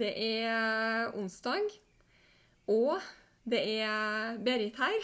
[0.00, 1.66] Det er onsdag,
[2.72, 3.02] og
[3.44, 4.94] det er Berit her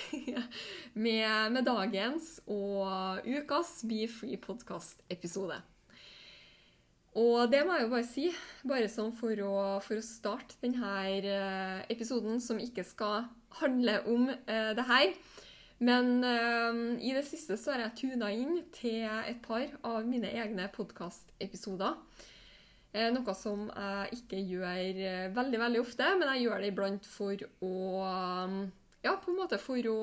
[1.04, 5.58] med, med dagens og ukas Be Free podcast-episode.
[7.12, 8.24] Og det må jeg jo bare si,
[8.64, 13.26] bare sånn for å, for å starte denne eh, episoden, som ikke skal
[13.60, 15.12] handle om eh, det her.
[15.76, 20.32] Men eh, i det siste så har jeg tuna inn til et par av mine
[20.40, 22.00] egne podkastepisoder.
[22.94, 27.08] Eh, Noe som jeg ikke gjør eh, veldig veldig ofte, men jeg gjør det iblant
[27.10, 27.74] for å
[28.06, 28.56] um,
[29.04, 29.98] Ja, på en måte for å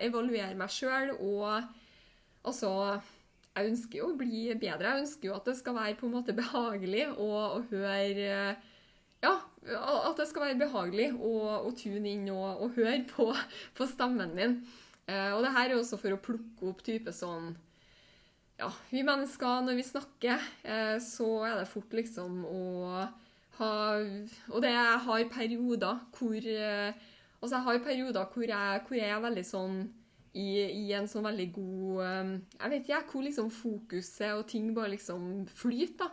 [0.00, 1.48] evaluere meg sjøl og
[2.46, 2.70] altså
[3.56, 4.92] Jeg ønsker jo å bli bedre.
[4.92, 7.28] Jeg ønsker jo at det skal være på en måte behagelig å,
[7.58, 8.72] å høre eh,
[9.24, 9.34] Ja,
[9.72, 13.32] at det skal være behagelig å, å tune inn og, og høre på,
[13.74, 14.60] på stemmen min.
[15.06, 17.52] Og det her er også for å plukke opp type sånn
[18.56, 22.62] ja, vi mennesker, når vi snakker, eh, så er det fort liksom å
[23.58, 23.74] ha
[24.52, 27.04] Og det jeg har perioder hvor eh,
[27.36, 29.76] Altså, jeg har perioder hvor jeg, hvor jeg er veldig sånn
[30.36, 30.48] i,
[30.84, 34.94] i en sånn veldig god eh, Jeg vet ikke, hvor liksom fokuset og ting bare
[34.94, 36.10] liksom flyter.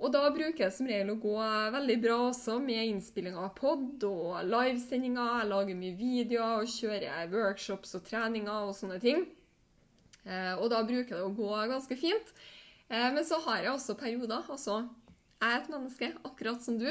[0.00, 1.36] Og da bruker det som regel å gå
[1.72, 5.38] veldig bra også med innspilling av pod og livesendinger.
[5.38, 9.22] Jeg lager mye videoer og kjører workshops og treninger og sånne ting.
[10.24, 12.32] Eh, og da bruker det å gå ganske fint.
[12.88, 14.44] Eh, men så har jeg også perioder.
[14.48, 14.82] Altså,
[15.40, 16.88] jeg er et menneske, akkurat som du.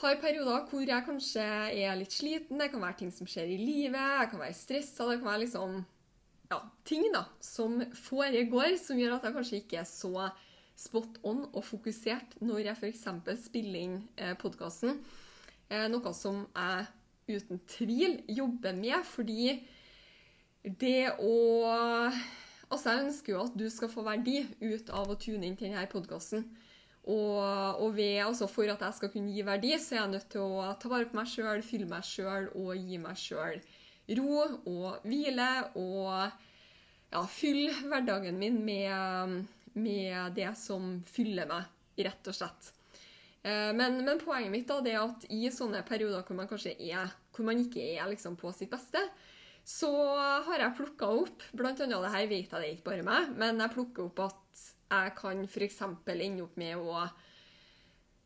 [0.00, 1.46] Har perioder hvor jeg kanskje
[1.76, 2.60] er litt sliten.
[2.60, 4.00] Det kan være ting som skjer i livet.
[4.00, 5.08] Jeg kan være stressa.
[5.08, 5.80] Det kan være liksom
[6.50, 10.30] ja, ting da, som foregår som gjør at jeg kanskje ikke er så
[10.80, 13.04] spot on og fokusert når jeg f.eks.
[13.44, 14.96] spiller inn eh, podkasten.
[15.70, 16.88] Eh, noe som jeg
[17.30, 19.60] uten tvil jobber med, fordi
[20.64, 21.34] det å
[22.70, 25.72] Altså, jeg ønsker jo at du skal få verdi ut av å tune inn til
[25.72, 26.44] denne podkasten.
[27.02, 27.40] Og,
[27.82, 30.44] og ved, altså for at jeg skal kunne gi verdi, så er jeg nødt til
[30.44, 33.58] å ta vare på meg sjøl, fylle meg sjøl og gi meg sjøl
[34.20, 34.36] ro
[34.70, 35.48] og hvile.
[35.80, 36.12] Og
[37.10, 41.66] ja, fylle hverdagen min med, med det som fyller meg,
[42.06, 42.70] rett og slett.
[43.42, 46.76] Eh, Men, men poenget mitt da, det er at i sånne perioder hvor man kanskje
[46.78, 49.02] er, hvor man ikke er liksom på sitt beste,
[49.70, 49.90] så
[50.46, 53.32] har jeg plukka opp Blant annet det her vet jeg det er ikke bare meg,
[53.38, 55.82] men jeg plukker opp at jeg kan f.eks.
[55.84, 57.04] ende opp med å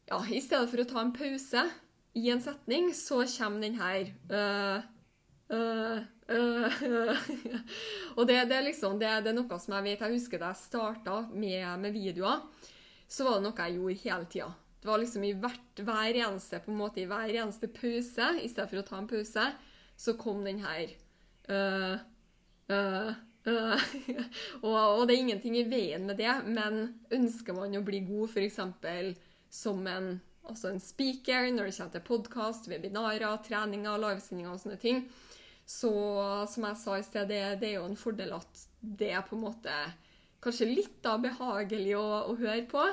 [0.09, 1.67] Ja, i stedet for å ta en pause
[2.15, 4.85] i en setning, så kommer den her øh,
[5.57, 7.23] øh, øh.
[8.17, 10.53] Og det, det er liksom det, det er noe som jeg vet Jeg husker da
[10.53, 12.45] jeg starta med, med videoer,
[13.09, 14.51] så var det noe jeg gjorde hele tida.
[14.81, 18.51] Det var liksom i hvert, hver eneste på en måte, i hver eneste pause, i
[18.53, 19.49] stedet for å ta en pause,
[19.97, 20.93] så kom den her
[21.49, 23.15] øh.
[24.65, 28.33] og, og det er ingenting i veien med det, men ønsker man å bli god
[28.33, 28.61] f.eks.
[29.53, 30.15] som en,
[30.49, 35.05] altså en speaker når det kommer til podkast, webinarer, treninger, livesendinger og sånne ting,
[35.69, 35.93] så
[36.51, 39.37] som jeg sa i sted, det, det er jo en fordel at det er på
[39.37, 39.77] en måte
[40.45, 42.85] kanskje litt da behagelig å, å høre på.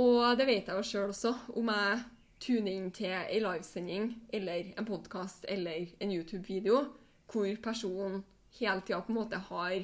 [0.00, 2.00] Og det vet jeg jo sjøl også, om jeg
[2.42, 6.86] tuner inn til ei livesending eller en podkast eller en YouTube-video
[7.32, 8.22] hvor personen
[8.58, 9.74] hele tida på en måte har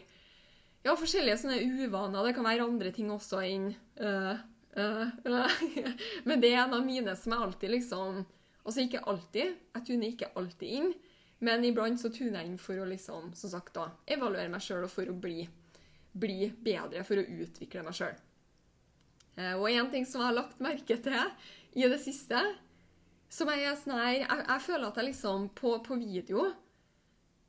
[0.85, 2.29] ja, forskjellige sånne uvaner.
[2.29, 4.41] Det kan være andre ting også enn øh,
[4.79, 5.93] øh, øh.
[6.29, 8.25] Men det er en av mine som jeg alltid liksom
[8.69, 10.91] Altså ikke alltid, jeg tuner ikke alltid inn,
[11.41, 14.85] men iblant så tuner jeg inn for å liksom, som sagt da, evaluere meg sjøl
[14.85, 15.47] og for å bli,
[16.13, 18.19] bli bedre, for å utvikle meg sjøl.
[19.39, 21.17] Eh, Og en ting som jeg har lagt merke til
[21.81, 22.43] i det siste,
[23.33, 26.51] som jeg er sånn her jeg, jeg føler at jeg liksom på, på video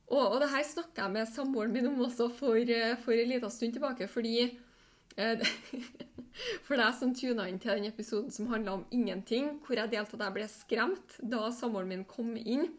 [0.09, 3.29] og, og det her snakka jeg med samboeren min om også for, eh, for en
[3.29, 5.49] liten stund tilbake, fordi eh,
[6.63, 10.15] For deg som tuna inn til den episoden som handla om ingenting, hvor jeg delte
[10.15, 12.69] at jeg ble skremt da samboeren min kom inn.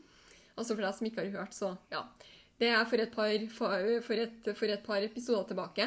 [0.56, 2.05] Altså for deg som ikke har hørt, så ja.
[2.61, 5.87] Det er for et par, for, et, for et par episoder tilbake.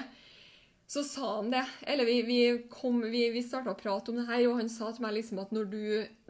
[0.89, 1.63] Så sa han det.
[1.89, 2.39] Eller vi, vi,
[3.10, 5.54] vi, vi starta å prate om det her, og han sa til meg liksom at
[5.54, 5.84] når du,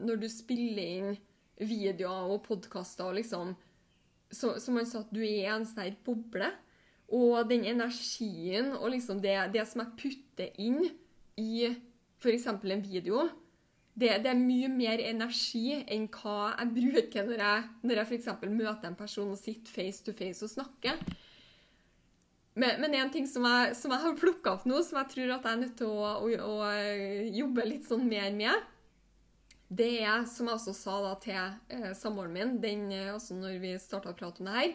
[0.03, 1.15] når du spiller inn
[1.63, 3.53] videoer og podkaster og liksom
[4.33, 6.49] Som han sa, at du er en sånn boble.
[7.13, 10.81] Og den energien og liksom det, det som jeg putter inn
[11.37, 11.67] i
[12.23, 12.47] f.eks.
[12.47, 13.27] en video,
[13.93, 18.31] det, det, er mye mer energi enn hva jeg bruker når jeg, når jeg f.eks.
[18.49, 20.97] møter en person og sitter face to face og snakker.
[22.53, 25.35] Men, men en ting som jeg, som jeg har plukka opp nå, som jeg tror
[25.35, 26.57] at jeg er nødt til å, å, å,
[27.33, 28.72] jobbe litt sånn mer med,
[29.77, 31.39] det er, som jeg også sa da til
[31.73, 34.73] eh, samboeren min den, altså når vi starta å prate om det her,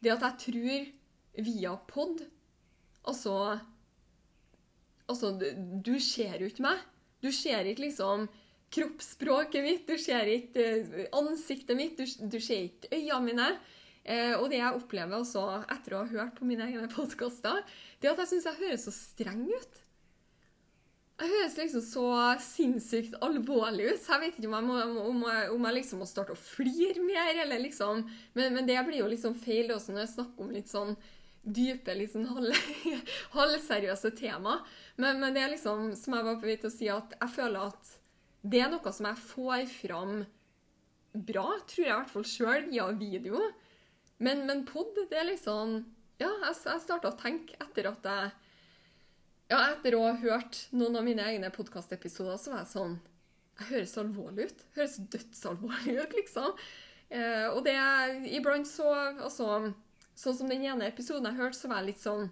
[0.00, 0.90] det at jeg tror
[1.46, 2.26] via pod
[3.08, 3.32] Altså,
[5.08, 5.30] altså
[5.80, 6.82] Du ser jo ikke meg.
[7.24, 8.26] Du ser ikke liksom
[8.70, 13.48] kroppsspråket mitt, du ser ikke eh, ansiktet mitt, du, du ser ikke øynene mine.
[14.04, 15.42] Eh, og det jeg opplever også
[15.74, 17.64] etter å ha hørt på mine egne podkaster,
[18.00, 19.82] det er at jeg syns jeg høres så streng ut.
[21.20, 22.04] Jeg høres liksom så
[22.40, 24.04] sinnssykt alvorlig ut.
[24.08, 27.02] Jeg vet ikke om jeg, må, om jeg, om jeg liksom må starte å flire
[27.04, 30.54] mer, eller liksom men, men, det blir jo liksom feil også når jeg snakker om
[30.54, 30.94] litt sånn
[31.40, 32.28] dype, litt sånn
[33.36, 34.62] halvseriøse tema.
[34.96, 37.36] Men, men, det er liksom, som jeg var på vei til å si, at jeg
[37.36, 37.96] føler at
[38.40, 40.14] det er noe som jeg får fram
[41.12, 43.42] bra, tror jeg i hvert fall sjøl, via video.
[44.24, 45.82] Men, men pod, det er liksom
[46.20, 48.32] Ja, jeg, jeg starta å tenke etter at jeg
[49.50, 52.96] ja, Etter å ha hørt noen av mine egne podkastepisoder, så var jeg sånn
[53.58, 54.64] Jeg høres alvorlig ut.
[54.76, 56.56] Høres dødsalvorlig ut, liksom.
[57.10, 57.76] Eh, og det
[58.30, 59.72] Iblant så Altså,
[60.14, 62.28] sånn som den ene episoden jeg hørte, så var jeg litt sånn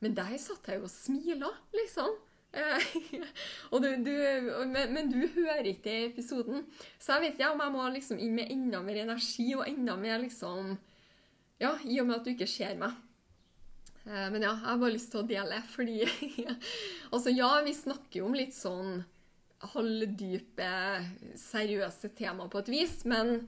[0.00, 2.18] Men der satt jeg jo og smila, liksom.
[3.70, 4.14] du, du,
[4.66, 6.64] men, men, du hører ikke episoden.
[6.98, 9.94] Så jeg vet ikke om jeg må liksom inn med enda mer energi og enda
[10.00, 10.74] mer liksom
[11.60, 12.96] Ja, i og med at du ikke ser meg.
[14.04, 15.98] Eh, men ja, jeg har bare lyst til å dele, fordi
[17.12, 19.02] Altså, ja, vi snakker jo om litt sånn
[19.74, 20.70] halvdype,
[21.36, 23.42] seriøse tema på et vis, men,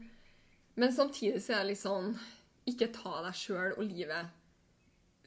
[0.77, 2.13] men samtidig så er det litt sånn
[2.69, 4.39] Ikke ta deg sjøl og livet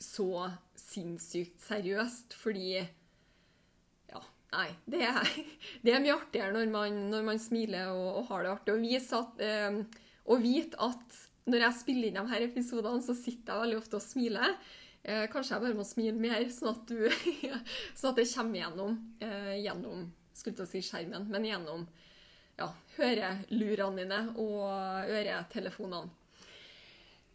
[0.01, 4.21] så sinnssykt seriøst, fordi Ja,
[4.51, 5.29] Nei, det er,
[5.83, 8.75] det er, mye artigere når man, når man smiler og, og, har det artig.
[8.75, 13.53] Og, at, eh, og vite at når jeg spiller inn de her episodene, så sitter
[13.53, 14.55] jeg veldig ofte og smiler.
[15.05, 16.91] Eh, kanskje jeg bare må smile mer, sånn at,
[17.99, 21.85] sånn at det kommer gjennom, eh, gjennom skulle til å si skjermen, men gjennom
[22.57, 24.65] ja, hørelurene dine og
[25.13, 26.09] øretelefonene.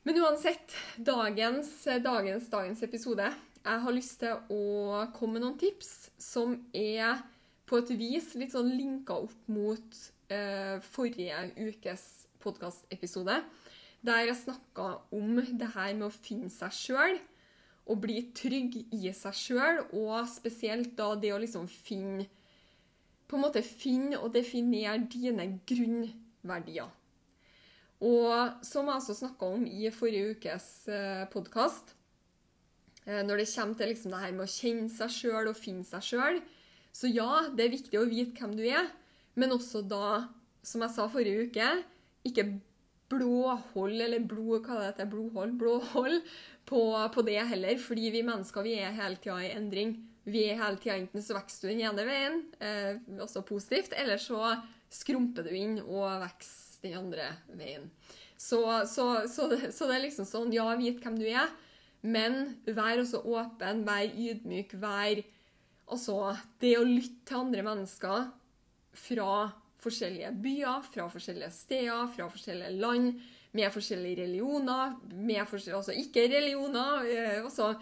[0.02, 1.70] Men uansett, dagens,
[2.00, 3.26] dagens, dagens episode
[3.60, 7.20] Jeg har lyst til å komme med noen tips som er
[7.68, 9.98] på et vis litt sånn linka opp mot
[10.32, 12.06] eh, forrige ukes
[12.40, 13.36] podkastepisode,
[14.00, 17.20] der jeg snakka om det her med å finne seg sjøl
[17.86, 22.28] og bli trygg i seg sjøl, og spesielt da det å liksom finne
[23.30, 26.88] På en måte finne og definere dine grunnverdier.
[28.02, 31.94] Og som jeg også snakka om i forrige ukes eh, podkast,
[33.10, 35.86] Eh, når det kommer til liksom det her med å kjenne seg sjøl og finne
[35.88, 36.40] seg sjøl.
[36.92, 38.90] Så ja, det er viktig å vite hvem du er,
[39.38, 40.26] men også da,
[40.66, 41.68] som jeg sa forrige uke,
[42.26, 42.46] ikke
[43.10, 46.20] blåhold eller blod, hva det heter, blodhold, blåhold
[46.68, 46.80] på,
[47.14, 47.80] på, det heller.
[47.82, 49.96] Fordi vi mennesker vi er hele tida i endring.
[50.30, 54.20] Vi er hele tida enten så vokser du den ene veien, eh, også positivt, eller
[54.20, 54.54] så
[54.92, 57.88] skrumper du inn og vokser den andre veien.
[58.40, 61.50] Så, så, så, så det er liksom sånn, ja, vit hvem du er.
[62.00, 65.20] Men vær også åpen, vær ydmyk, vær
[65.90, 68.28] Altså, det å lytte til andre mennesker
[68.94, 69.30] fra
[69.80, 73.14] forskjellige byer, fra forskjellige steder, fra forskjellige land,
[73.56, 77.74] med forskjellige religioner, med forskjellige, altså ikke religioner eh, altså,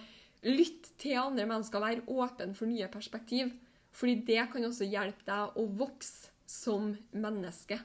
[0.46, 3.48] Lytt til andre mennesker, vær åpen for nye perspektiv.
[3.90, 7.80] Fordi det kan også hjelpe deg å vokse som menneske.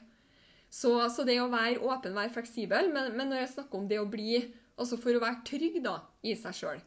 [0.70, 3.98] Så, så det å være åpen, være fleksibel, men, men når jeg snakker om det
[4.02, 4.44] å bli
[4.74, 6.80] Altså for å være trygg da, i seg sjøl,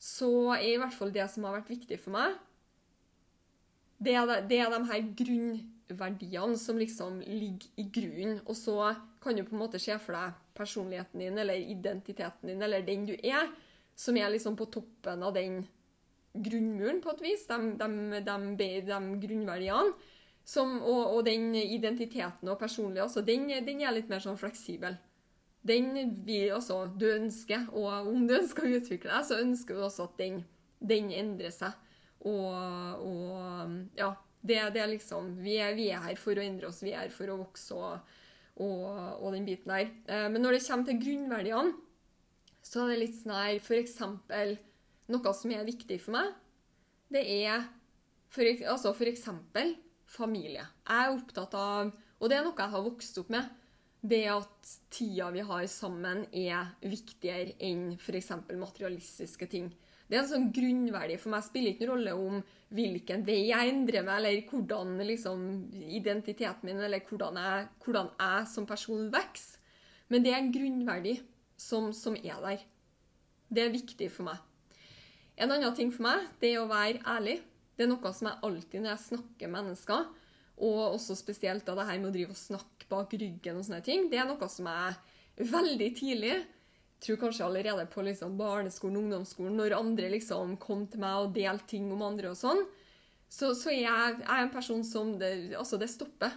[0.00, 2.38] så er i hvert fall det som har vært viktig for meg,
[4.00, 5.04] det er, de, det er de her
[5.88, 8.40] grunnverdiene som liksom ligger i grunnen.
[8.46, 12.62] Og så kan du på en måte se for deg personligheten din eller identiteten din
[12.62, 13.48] eller den du er,
[13.94, 15.66] som er liksom på toppen av den
[16.34, 17.46] grunnmuren, på et vis.
[17.46, 19.94] De, de, de, de grunnverdiene.
[20.46, 24.94] Som, og, og, den identiteten og personligheten også, den, den, er litt mer sånn fleksibel
[25.66, 27.64] den vil også du ønsker.
[27.74, 30.36] Og om du ønsker å utvikle deg, så ønsker du også at den,
[30.78, 31.74] den endrer seg.
[32.22, 32.54] Og,
[33.02, 34.12] og ja,
[34.46, 37.06] det, det, er liksom vi er, vi er, her for å endre oss, vi er
[37.06, 38.14] her for å vokse og,
[38.62, 38.86] og,
[39.20, 39.90] og den biten der.
[40.06, 41.74] Eh, men når det kommer til grunnverdiene,
[42.66, 43.98] så er det litt sånn her F.eks.
[45.12, 46.32] noe som er viktig for meg,
[47.14, 47.66] det er
[48.32, 49.76] for, altså for eksempel
[50.10, 50.64] familie.
[50.86, 53.48] Jeg er opptatt av Og det er noe jeg har vokst opp med.
[54.06, 58.30] det at tida vi har sammen, er viktigere enn f.eks.
[58.54, 59.72] materialistiske ting.
[60.06, 61.16] Det er en sånn grunnverdi.
[61.18, 62.42] For meg spiller ikke noen rolle om
[62.76, 65.46] hvilken vei jeg endrer meg, eller hvordan liksom,
[65.98, 69.62] identiteten min, eller hvordan jeg, hvordan jeg som person vokser.
[70.12, 71.16] Men det er en grunnverdi
[71.58, 72.62] som, som, er der.
[73.50, 74.38] Det er viktig for meg.
[75.36, 77.40] En annen ting for meg det er å være ærlig.
[77.76, 80.06] Det er noe som jeg alltid når jeg snakker mennesker,
[80.56, 83.82] og også spesielt da det her med å drive og snakke bak ryggen og sånne
[83.84, 86.36] ting, det er noe som jeg veldig tidlig
[87.04, 91.70] tror kanskje allerede på liksom barneskolen, ungdomsskolen, når andre liksom kom til meg og delte
[91.74, 92.62] ting om andre og sånn,
[93.28, 96.36] så, så jeg, jeg er en person som det, Altså, det stopper.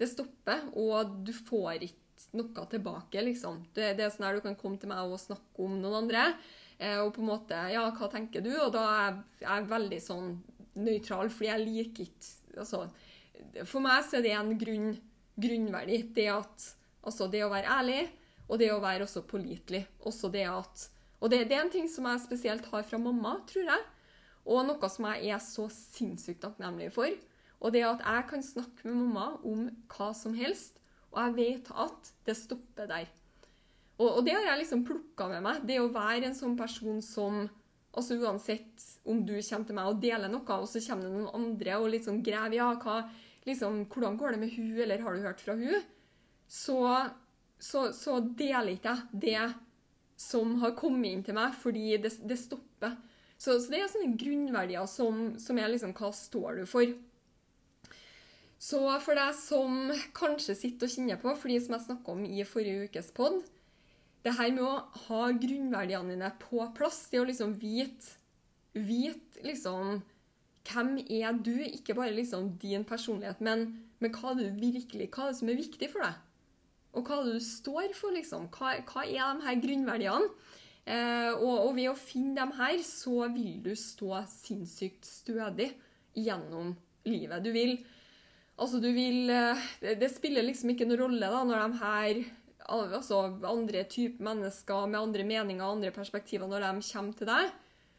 [0.00, 3.62] Det stopper, og du får ikke noe tilbake, liksom.
[3.74, 6.26] Det, det er sånn her du kan komme til meg og snakke om noen andre,
[6.78, 8.52] eh, og på en måte Ja, hva tenker du?
[8.60, 10.34] Og da er jeg veldig sånn
[10.80, 12.82] nøytral, fordi jeg liker ikke Altså,
[13.62, 14.88] for meg så er det en grunn,
[15.40, 16.00] grunnverdi.
[16.16, 16.70] Det at
[17.00, 18.00] Altså, det å være ærlig
[18.50, 19.84] og det å være også pålitelig.
[20.06, 20.88] Også det at
[21.20, 23.82] Og det, det, er en ting som jeg spesielt har fra mamma, tror jeg.
[24.48, 27.12] Og noe som jeg er så sinnssykt takknemlig for.
[27.60, 30.80] Og det at jeg kan snakke med mamma om hva som helst,
[31.12, 33.08] og jeg vet at det stopper der.
[34.00, 35.64] Og, og det har jeg liksom plukka med meg.
[35.68, 37.42] Det å være en sånn person som
[37.90, 41.32] altså Uansett om du kommer til meg og deler noe, og så kommer det noen
[41.36, 42.70] andre og liksom graver ja,
[43.48, 45.82] liksom, hvordan går det med hun, eller har du hørt fra hun?
[46.50, 46.78] Så
[47.60, 49.44] så, så deler ikke jeg det
[50.20, 52.96] som har kommet inn til meg, fordi det, det stopper.
[53.40, 56.92] Så, så, det er sånne grunnverdier som, som er liksom Hva står du for?
[58.60, 59.78] Så for deg som
[60.16, 63.40] kanskje sitter og kjenner på, fordi som jeg snakka om i forrige ukes pod,
[64.20, 64.74] det her med å
[65.06, 68.18] ha grunnverdiene dine på plass, det å liksom vite
[68.70, 69.96] Vite liksom
[70.68, 71.56] Hvem er du?
[71.64, 73.64] Ikke bare liksom din personlighet, men,
[73.98, 76.20] men hva, du virkelig, hva er det som er viktig for deg?
[76.96, 78.48] Og hva du står for, liksom.
[78.54, 80.32] Hva, hva er de her grunnverdiene?
[80.90, 85.70] Eh, og, og, ved å finne dem her, så vil du stå sinnssykt stødig
[86.18, 86.74] gjennom
[87.08, 87.42] livet.
[87.44, 87.78] Du vil
[88.60, 92.18] Altså, du vil eh, det, det, spiller liksom ikke noen rolle da, når de her
[92.70, 97.54] altså andre typer mennesker med andre meninger og andre perspektiver, når de kommer til deg,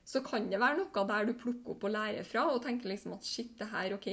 [0.06, 3.16] så kan det være noe der du plukker opp og lærer fra og tenker liksom
[3.16, 4.08] at shit, det her, ok,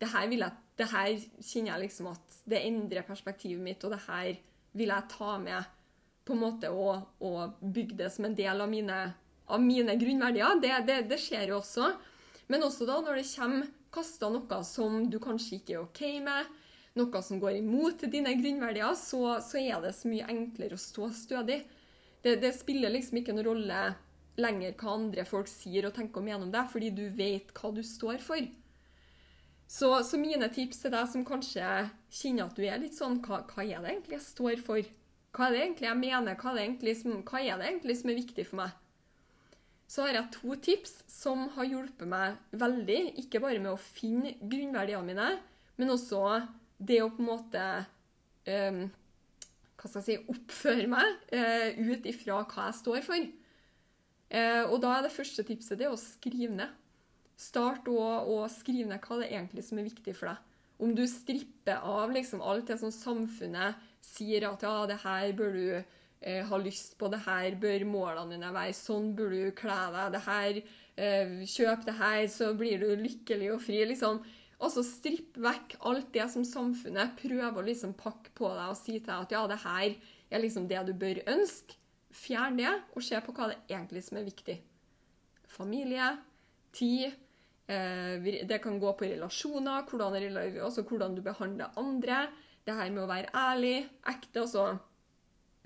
[0.00, 3.94] det her vil jeg det her kjenner jeg liksom at det endrer perspektivet mitt, og
[3.94, 4.36] det her
[4.78, 5.74] vil jeg ta med
[6.28, 8.98] på en måte og, og bygge det som en del av mine,
[9.48, 10.60] av mine grunnverdier.
[10.62, 11.90] Det, det, det, skjer jo også.
[12.52, 16.52] Men også da når det kommer kasta noe som du kanskje ikke er OK med,
[16.98, 21.10] noe som går imot dine grunnverdier, så, så er det så mye enklere å stå
[21.16, 21.62] stødig.
[22.22, 23.82] Det, det, spiller liksom ikke noen rolle
[24.38, 27.82] lenger hva andre folk sier og tenker om gjennom deg, fordi du vet hva du
[27.86, 28.42] står for.
[29.68, 31.64] Så, så, mine tips til deg som kanskje
[32.08, 34.92] kjenner at du er litt sånn hva, hva, er det egentlig jeg står for?
[35.36, 36.38] Hva er det egentlig jeg mener?
[36.40, 38.78] Hva er, det egentlig som, er det egentlig som er viktig for meg?
[39.88, 42.98] Så har jeg to tips som har hjulpet meg veldig.
[43.20, 45.28] Ikke bare med å finne grunnverdiene mine,
[45.80, 46.22] men også
[46.78, 47.62] det å på en måte
[48.48, 48.82] um,
[49.78, 53.30] hva skal jeg si, oppføre meg uh, ut ifra hva jeg står for.
[54.32, 56.76] Uh, og da er det første tipset det å skrive ned.
[57.38, 60.44] Start å, skrive ned hva det er egentlig som er viktig for deg.
[60.82, 65.54] Om du stripper av liksom alt det som samfunnet sier at ja, det her bør
[65.54, 69.78] du eh, ha lyst på, det her bør målene dine være, sånn bør du kle
[69.94, 70.60] deg, det her,
[70.98, 73.84] eh, kjøp det her, så blir du lykkelig og fri.
[73.90, 74.18] liksom.
[74.58, 78.96] Altså stripp vekk alt det som samfunnet prøver å liksom pakke på deg og si
[78.96, 79.94] til deg at ja, det her
[80.34, 81.78] er liksom det du bør ønske.
[82.18, 84.56] Fjern det, og se på hva det egentlig som er viktig.
[85.46, 86.16] Familie,
[86.74, 87.14] tid,
[87.68, 92.22] det kan gå på relasjoner, hvordan, altså hvordan du behandler andre.
[92.64, 94.46] Det her med å være ærlig, ekte.
[94.46, 94.78] altså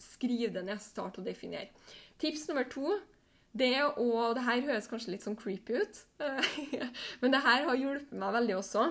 [0.02, 1.71] Skriv det ned, start å definere.
[2.18, 2.97] Tips nummer to
[3.52, 5.99] det å Det her høres kanskje litt sånn creepy ut,
[7.21, 8.87] men det her har hjulpet meg veldig også.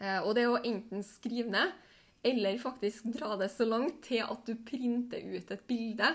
[0.00, 1.74] Eh, og det å enten skrive ned,
[2.24, 6.08] eller faktisk dra det så langt til at du printer ut et bilde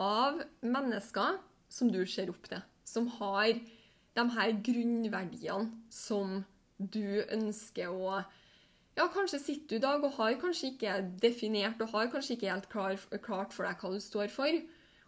[0.00, 1.40] av mennesker
[1.72, 2.62] som du ser opp til.
[2.88, 3.52] Som har
[4.16, 6.42] de her grunnverdiene som
[6.78, 8.22] du ønsker å
[8.92, 12.50] ja, kanskje sitter du i dag og har kanskje ikke definert og har kanskje ikke
[12.50, 14.58] helt klar, klart for deg hva du står for.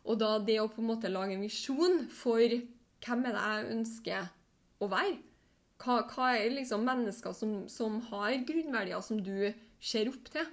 [0.08, 2.40] Og da det å på en måte lage en visjon for
[3.04, 4.30] hvem er det jeg ønsker
[4.80, 5.18] å være?
[5.84, 9.50] Hva, hva er liksom mennesker som, som, har grunnverdier som du
[9.84, 10.48] ser opp til?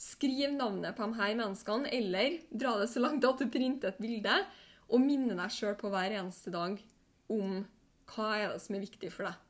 [0.00, 4.00] Skriv navnet på de her menneskene, eller dra det så langt at du printer et
[4.00, 4.40] bilde,
[4.88, 6.80] og minne deg sjøl på hver eneste dag
[7.32, 7.62] om
[8.12, 9.40] hva er det som er viktig for deg.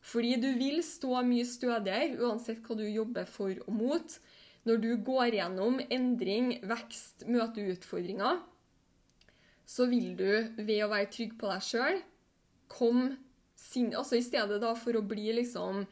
[0.00, 4.14] Fordi du vil stå mye stødigere uansett hva du jobber for og mot,
[4.68, 8.40] når du går gjennom endring, vekst, møter utfordringer,
[9.70, 12.00] så vil du ved å være trygg på deg sjøl
[12.70, 13.16] komme
[13.60, 15.84] sin Altså i stedet for å bli liksom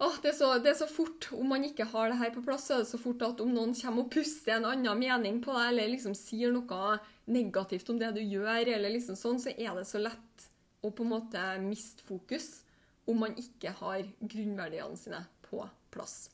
[0.00, 2.40] Åh, det, er så, det er så fort, Om man ikke har det her på
[2.44, 5.42] plass, så er det så fort at om noen kommer og puster en annen mening
[5.44, 6.94] på deg, eller liksom sier noe
[7.28, 10.46] negativt om det du gjør, eller liksom sånn, så er det så lett
[10.80, 12.62] å på en måte miste fokus
[13.10, 15.60] om man ikke har grunnverdiene sine på
[15.92, 16.30] plass.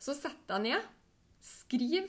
[0.00, 0.86] Så sett deg ned,
[1.44, 2.08] skriv,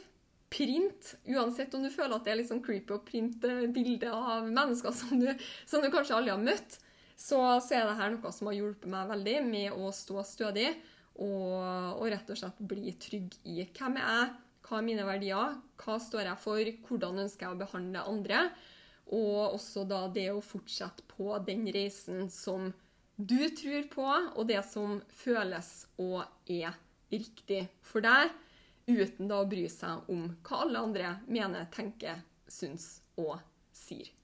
[0.51, 4.95] print, uansett om du føler at det er sånn creepy å printe bilder av mennesker
[4.95, 5.27] som du,
[5.67, 6.79] som du kanskje aldri har møtt
[7.21, 10.69] så, så er dette noe som har hjulpet meg veldig med å stå stødig
[11.21, 11.57] og,
[11.99, 14.31] og rett og slett bli trygg i hvem jeg er
[14.71, 18.43] hva er mine verdier, hva står jeg for, hvordan ønsker jeg å behandle andre,
[19.11, 22.69] og også da det å fortsette på den reisen som
[23.17, 26.77] du tror på, og det som føles og er
[27.11, 28.31] riktig for deg,
[28.87, 33.35] uten da å bry seg om hva alle andre mener, tenker, syns og
[33.75, 34.20] sier.